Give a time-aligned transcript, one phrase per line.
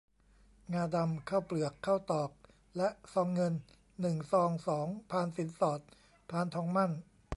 [0.73, 2.31] งาดำ ข้าวเปลือก ข้าวตอก
[2.77, 3.53] และซองเงิน
[4.01, 5.79] หนึ่ง ซอง สอง พานสินสอด
[6.29, 6.91] พานทองหมั้น